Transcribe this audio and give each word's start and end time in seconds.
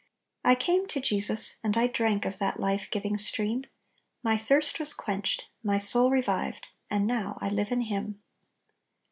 "I 0.43 0.55
came 0.55 0.87
to 0.87 0.99
Jesus, 0.99 1.59
and 1.63 1.77
I 1.77 1.85
drank 1.85 2.25
Of 2.25 2.39
that 2.39 2.59
life 2.59 2.87
giving 2.89 3.19
stream; 3.19 3.65
My 4.23 4.35
thirst 4.35 4.79
was 4.79 4.95
quenched, 4.95 5.45
my 5.61 5.77
soul 5.77 6.09
revived. 6.09 6.69
And 6.89 7.05
now 7.05 7.37
I 7.39 7.49
live 7.49 7.71
in 7.71 7.81
him." 7.81 8.19